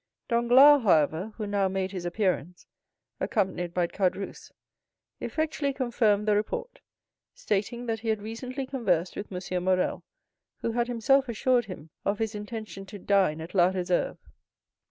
[0.29, 2.65] Danglars, however, who now made his appearance,
[3.19, 4.51] accompanied by Caderousse,
[5.19, 6.79] effectually confirmed the report,
[7.35, 9.63] stating that he had recently conversed with M.
[9.63, 10.03] Morrel,
[10.61, 14.17] who had himself assured him of his intention to dine at La Réserve.